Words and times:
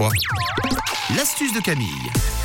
Boa. 0.00 0.12
L'astuce 1.16 1.54
de 1.54 1.60
Camille. 1.60 1.88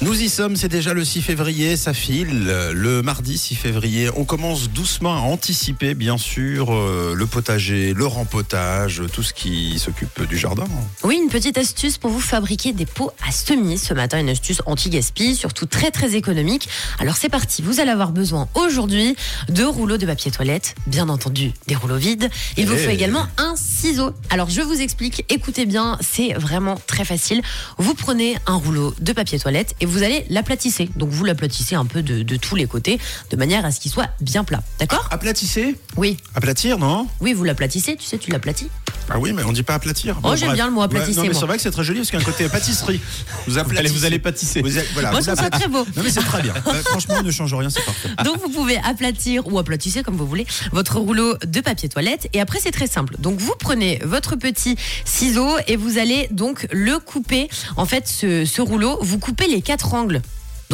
Nous 0.00 0.22
y 0.22 0.28
sommes, 0.28 0.54
c'est 0.54 0.68
déjà 0.68 0.92
le 0.92 1.04
6 1.04 1.22
février, 1.22 1.76
ça 1.76 1.92
file. 1.92 2.44
Le 2.72 3.02
mardi 3.02 3.36
6 3.36 3.56
février, 3.56 4.10
on 4.16 4.24
commence 4.24 4.68
doucement 4.70 5.16
à 5.16 5.20
anticiper, 5.20 5.94
bien 5.94 6.18
sûr, 6.18 6.72
euh, 6.72 7.14
le 7.16 7.26
potager, 7.26 7.94
le 7.94 8.06
rempotage, 8.06 9.02
tout 9.12 9.22
ce 9.24 9.32
qui 9.32 9.78
s'occupe 9.78 10.22
du 10.28 10.36
jardin. 10.38 10.64
Oui, 11.02 11.18
une 11.22 11.30
petite 11.30 11.58
astuce 11.58 11.98
pour 11.98 12.10
vous 12.10 12.20
fabriquer 12.20 12.72
des 12.72 12.86
pots 12.86 13.10
à 13.26 13.32
semis. 13.32 13.78
Ce 13.78 13.92
matin, 13.94 14.20
une 14.20 14.28
astuce 14.28 14.62
anti-gaspi, 14.66 15.34
surtout 15.34 15.66
très 15.66 15.90
très 15.90 16.14
économique. 16.14 16.68
Alors 17.00 17.16
c'est 17.16 17.28
parti, 17.30 17.60
vous 17.62 17.80
allez 17.80 17.90
avoir 17.90 18.12
besoin 18.12 18.48
aujourd'hui 18.54 19.16
de 19.48 19.64
rouleaux 19.64 19.96
de 19.98 20.06
papier 20.06 20.30
toilette, 20.30 20.74
bien 20.86 21.08
entendu 21.08 21.52
des 21.66 21.74
rouleaux 21.76 21.96
vides. 21.96 22.30
Il 22.56 22.66
vous 22.66 22.74
Eh. 22.74 22.78
faut 22.78 22.90
également 22.90 23.26
un 23.38 23.54
ciseau. 23.56 24.12
Alors 24.30 24.48
je 24.50 24.60
vous 24.60 24.80
explique, 24.80 25.24
écoutez 25.28 25.66
bien, 25.66 25.98
c'est 26.00 26.34
vraiment 26.34 26.78
très 26.86 27.04
facile. 27.04 27.42
Vous 27.78 27.94
prenez 27.94 28.36
un 28.46 28.56
rouleau 28.56 28.94
de 29.00 29.12
papier 29.12 29.38
toilette 29.38 29.74
et 29.80 29.86
vous 29.86 30.02
allez 30.02 30.24
l'aplatisser. 30.30 30.90
Donc 30.96 31.10
vous 31.10 31.24
l'aplatissez 31.24 31.74
un 31.74 31.84
peu 31.86 32.02
de, 32.02 32.22
de 32.22 32.36
tous 32.36 32.56
les 32.56 32.66
côtés, 32.66 32.98
de 33.30 33.36
manière 33.36 33.64
à 33.64 33.70
ce 33.70 33.80
qu'il 33.80 33.90
soit 33.90 34.10
bien 34.20 34.44
plat. 34.44 34.62
D'accord? 34.78 35.08
Aplatisser? 35.10 35.76
Oui, 35.96 36.16
Aplatir, 36.34 36.78
non? 36.78 37.06
Oui, 37.20 37.32
vous 37.32 37.44
l'aplatissez, 37.44 37.96
tu 37.96 38.04
sais, 38.04 38.18
tu 38.18 38.30
l'aplatis. 38.30 38.68
Ah 39.10 39.18
oui, 39.18 39.32
mais 39.32 39.42
on 39.44 39.52
dit 39.52 39.62
pas 39.62 39.74
aplatir. 39.74 40.18
Oh, 40.22 40.34
j'aime 40.34 40.48
bref. 40.48 40.56
bien 40.56 40.66
le 40.66 40.72
mot 40.72 40.82
aplatisser, 40.82 41.20
non, 41.20 41.26
mais 41.28 41.34
c'est 41.34 41.46
vrai 41.46 41.56
que 41.56 41.62
c'est 41.62 41.70
très 41.70 41.84
joli 41.84 42.00
parce 42.00 42.10
qu'il 42.10 42.18
y 42.18 42.22
a 42.22 42.26
un 42.26 42.30
côté 42.30 42.48
pâtisserie. 42.48 43.00
Vous 43.46 43.58
aplatissez. 43.58 43.92
vous 43.94 44.04
allez 44.04 44.18
pâtisser. 44.18 44.62
Vous 44.62 44.78
êtes- 44.78 44.88
voilà, 44.94 45.10
Moi, 45.10 45.20
vous 45.20 45.26
je 45.26 45.30
trouve 45.30 45.40
ça 45.40 45.46
aplatissez. 45.46 45.70
très 45.70 45.84
beau. 45.84 45.86
Non, 45.96 46.02
mais 46.02 46.10
c'est 46.10 46.20
très 46.22 46.42
bien. 46.42 46.54
Bah, 46.64 46.72
franchement, 46.86 47.22
ne 47.22 47.30
change 47.30 47.52
rien, 47.54 47.68
c'est 47.70 47.84
parfait. 47.84 48.08
Donc 48.24 48.38
vous 48.40 48.48
pouvez 48.48 48.78
aplatir 48.78 49.46
ou 49.46 49.58
aplatissez 49.58 50.02
comme 50.02 50.16
vous 50.16 50.26
voulez 50.26 50.46
votre 50.72 50.98
rouleau 50.98 51.36
de 51.46 51.60
papier 51.60 51.88
toilette 51.88 52.28
et 52.32 52.40
après 52.40 52.58
c'est 52.60 52.70
très 52.72 52.86
simple. 52.86 53.14
Donc 53.18 53.38
vous 53.38 53.54
prenez 53.58 54.00
votre 54.04 54.36
petit 54.36 54.76
ciseau 55.04 55.48
et 55.68 55.76
vous 55.76 55.98
allez 55.98 56.28
donc 56.30 56.66
le 56.72 56.98
couper. 56.98 57.48
En 57.76 57.84
fait 57.86 58.08
ce, 58.08 58.44
ce 58.44 58.62
rouleau, 58.62 58.98
vous 59.02 59.18
coupez 59.18 59.46
les 59.46 59.60
quatre 59.62 59.94
angles. 59.94 60.22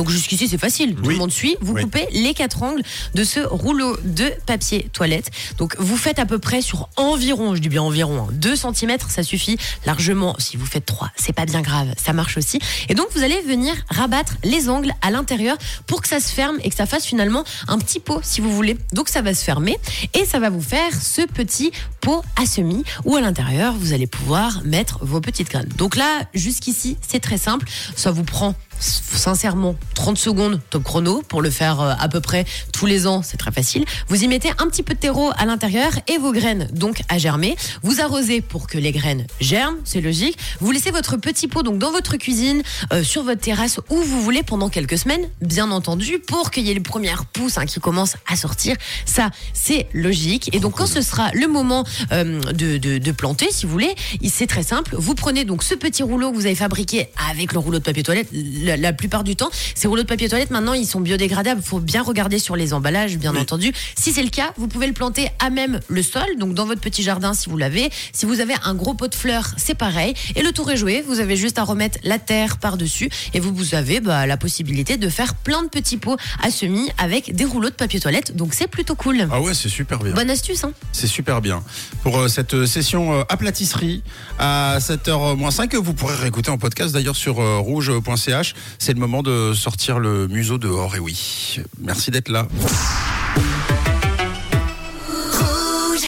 Donc 0.00 0.08
jusqu'ici 0.08 0.48
c'est 0.48 0.56
facile, 0.56 0.94
tout 0.94 1.02
Oui. 1.04 1.12
le 1.12 1.18
monde 1.18 1.30
suit. 1.30 1.56
Vous 1.60 1.74
Oui. 1.74 1.82
coupez 1.82 2.06
les 2.12 2.32
quatre 2.32 2.62
angles 2.62 2.80
de 3.14 3.22
ce 3.22 3.40
rouleau 3.40 3.98
de 4.02 4.32
papier 4.46 4.88
toilette. 4.94 5.30
Donc 5.58 5.76
vous 5.78 5.98
faites 5.98 6.18
à 6.18 6.24
peu 6.24 6.38
près 6.38 6.62
sur 6.62 6.88
environ, 6.96 7.54
je 7.54 7.60
dis 7.60 7.68
bien 7.68 7.82
environ, 7.82 8.26
2 8.32 8.56
cm, 8.56 8.96
ça 9.10 9.22
suffit 9.22 9.58
largement. 9.84 10.34
Si 10.38 10.56
vous 10.56 10.64
faites 10.64 10.86
3, 10.86 11.10
c'est 11.16 11.34
pas 11.34 11.44
bien 11.44 11.60
grave, 11.60 11.88
ça 12.02 12.14
marche 12.14 12.38
aussi. 12.38 12.60
Et 12.88 12.94
donc 12.94 13.08
vous 13.14 13.22
allez 13.22 13.42
venir 13.42 13.74
rabattre 13.90 14.36
les 14.42 14.70
angles 14.70 14.94
à 15.02 15.10
l'intérieur 15.10 15.58
pour 15.86 16.00
que 16.00 16.08
ça 16.08 16.18
se 16.18 16.32
ferme 16.32 16.56
et 16.64 16.70
que 16.70 16.76
ça 16.76 16.86
fasse 16.86 17.04
finalement 17.04 17.44
un 17.68 17.76
petit 17.78 18.00
pot 18.00 18.20
si 18.22 18.40
vous 18.40 18.54
voulez. 18.54 18.78
Donc 18.94 19.10
ça 19.10 19.20
va 19.20 19.34
se 19.34 19.44
fermer 19.44 19.76
et 20.14 20.24
ça 20.24 20.38
va 20.38 20.48
vous 20.48 20.62
faire 20.62 20.94
ce 20.94 21.26
petit 21.26 21.72
pot 22.00 22.24
à 22.40 22.46
semis 22.46 22.84
où 23.04 23.16
à 23.16 23.20
l'intérieur 23.20 23.74
vous 23.74 23.92
allez 23.92 24.06
pouvoir 24.06 24.62
mettre 24.64 25.04
vos 25.04 25.20
petites 25.20 25.50
graines. 25.50 25.68
Donc 25.76 25.94
là, 25.94 26.22
jusqu'ici, 26.32 26.96
c'est 27.06 27.20
très 27.20 27.36
simple. 27.36 27.68
Ça 27.96 28.10
vous 28.10 28.24
prend 28.24 28.54
sincèrement 28.80 29.76
30 29.94 30.18
secondes 30.18 30.60
top 30.70 30.82
chrono 30.82 31.22
pour 31.28 31.42
le 31.42 31.50
faire 31.50 31.80
euh, 31.80 31.92
à 31.98 32.08
peu 32.08 32.20
près 32.20 32.44
tous 32.72 32.86
les 32.86 33.06
ans, 33.06 33.22
c'est 33.22 33.36
très 33.36 33.52
facile. 33.52 33.84
Vous 34.08 34.22
y 34.22 34.28
mettez 34.28 34.50
un 34.58 34.68
petit 34.68 34.82
peu 34.82 34.94
de 34.94 34.98
terreau 34.98 35.30
à 35.36 35.44
l'intérieur 35.46 35.92
et 36.08 36.18
vos 36.18 36.32
graines 36.32 36.68
donc 36.72 37.02
à 37.08 37.18
germer. 37.18 37.56
Vous 37.82 38.00
arrosez 38.00 38.40
pour 38.40 38.66
que 38.66 38.78
les 38.78 38.92
graines 38.92 39.26
germent, 39.40 39.76
c'est 39.84 40.00
logique. 40.00 40.38
Vous 40.60 40.70
laissez 40.70 40.90
votre 40.90 41.16
petit 41.16 41.48
pot 41.48 41.62
donc 41.62 41.78
dans 41.78 41.90
votre 41.90 42.16
cuisine, 42.16 42.62
euh, 42.92 43.02
sur 43.02 43.22
votre 43.22 43.40
terrasse 43.40 43.80
où 43.90 43.96
vous 43.96 44.22
voulez 44.22 44.42
pendant 44.42 44.68
quelques 44.68 44.98
semaines, 44.98 45.28
bien 45.40 45.70
entendu, 45.70 46.18
pour 46.18 46.50
qu'il 46.50 46.66
y 46.66 46.70
ait 46.70 46.74
les 46.74 46.80
premières 46.80 47.26
pousses 47.26 47.58
hein, 47.58 47.66
qui 47.66 47.80
commencent 47.80 48.16
à 48.26 48.36
sortir. 48.36 48.76
Ça, 49.04 49.30
c'est 49.52 49.88
logique. 49.92 50.54
Et 50.54 50.60
donc 50.60 50.76
quand 50.76 50.86
ce 50.86 51.02
sera 51.02 51.30
le 51.32 51.46
moment 51.46 51.84
euh, 52.12 52.40
de, 52.52 53.12
planter, 53.12 53.48
si 53.50 53.66
vous 53.66 53.72
voulez, 53.72 53.94
c'est 54.28 54.46
très 54.46 54.62
simple. 54.62 54.94
Vous 54.96 55.14
prenez 55.14 55.44
donc 55.44 55.62
ce 55.62 55.74
petit 55.74 56.02
rouleau 56.02 56.30
que 56.30 56.36
vous 56.36 56.46
avez 56.46 56.54
fabriqué 56.54 57.08
avec 57.30 57.52
le 57.52 57.58
rouleau 57.58 57.78
de 57.78 57.84
papier 57.84 58.02
toilette. 58.02 58.28
La, 58.70 58.76
la 58.76 58.92
plupart 58.92 59.24
du 59.24 59.34
temps, 59.36 59.50
ces 59.74 59.88
rouleaux 59.88 60.02
de 60.02 60.06
papier 60.08 60.28
toilette 60.28 60.50
maintenant 60.50 60.72
ils 60.74 60.86
sont 60.86 61.00
biodégradables. 61.00 61.60
Il 61.64 61.66
faut 61.68 61.80
bien 61.80 62.02
regarder 62.02 62.38
sur 62.38 62.54
les 62.56 62.72
emballages, 62.72 63.18
bien 63.18 63.32
Oui. 63.32 63.40
entendu. 63.40 63.72
Si 63.98 64.12
c'est 64.12 64.22
le 64.22 64.28
cas, 64.30 64.52
vous 64.56 64.68
pouvez 64.68 64.86
le 64.86 64.92
planter 64.92 65.28
à 65.40 65.50
même 65.50 65.80
le 65.88 66.02
sol, 66.02 66.22
donc 66.38 66.54
dans 66.54 66.66
votre 66.66 66.80
petit 66.80 67.02
jardin 67.02 67.34
si 67.34 67.48
vous 67.48 67.56
l'avez. 67.56 67.90
Si 68.12 68.26
vous 68.26 68.40
avez 68.40 68.54
un 68.64 68.74
gros 68.74 68.94
pot 68.94 69.08
de 69.08 69.14
fleurs, 69.14 69.48
c'est 69.56 69.74
pareil. 69.74 70.14
Et 70.36 70.42
le 70.42 70.52
tour 70.52 70.70
est 70.70 70.76
joué. 70.76 71.02
Vous 71.06 71.18
avez 71.20 71.36
juste 71.36 71.58
à 71.58 71.64
remettre 71.64 71.98
la 72.04 72.18
terre 72.18 72.58
par 72.58 72.76
dessus 72.76 73.10
et 73.34 73.40
vous, 73.40 73.52
vous 73.54 73.74
avez 73.74 74.00
bah, 74.00 74.26
la 74.26 74.36
possibilité 74.36 74.96
de 74.96 75.08
faire 75.08 75.34
plein 75.34 75.62
de 75.62 75.68
petits 75.68 75.96
pots 75.96 76.16
à 76.42 76.50
semis 76.50 76.90
avec 76.98 77.34
des 77.34 77.44
rouleaux 77.44 77.70
de 77.70 77.74
papier 77.74 77.98
toilette. 78.00 78.36
Donc 78.36 78.54
c'est 78.54 78.68
plutôt 78.68 78.94
cool. 78.94 79.28
Ah 79.32 79.40
ouais, 79.40 79.54
c'est 79.54 79.68
super 79.68 79.98
bien. 79.98 80.12
Bonne 80.14 80.30
astuce, 80.30 80.62
hein 80.64 80.72
C'est 80.92 81.06
super 81.06 81.40
bien. 81.40 81.62
Pour 82.02 82.18
euh, 82.18 82.28
cette 82.28 82.54
euh, 82.54 82.66
session 82.66 83.12
euh, 83.14 83.22
aplatisserie 83.28 84.02
à 84.38 84.78
7h-5, 84.80 85.68
que 85.68 85.76
vous 85.76 85.94
pourrez 85.94 86.14
réécouter 86.14 86.50
en 86.50 86.58
podcast 86.58 86.92
d'ailleurs 86.94 87.16
sur 87.16 87.40
euh, 87.40 87.58
rouge.ch. 87.58 88.54
C'est 88.78 88.92
le 88.92 89.00
moment 89.00 89.22
de 89.22 89.52
sortir 89.54 89.98
le 89.98 90.28
museau 90.28 90.58
dehors, 90.58 90.96
et 90.96 90.98
oui. 90.98 91.60
Merci 91.80 92.10
d'être 92.10 92.28
là. 92.28 92.48